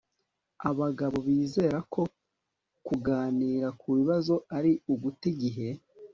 Abagabo 0.69 1.17
bizera 1.27 1.77
ko 1.93 2.01
kuganira 2.87 3.67
kubibazo 3.79 4.33
ari 4.57 4.71
uguta 4.93 5.23
igihe 5.33 5.67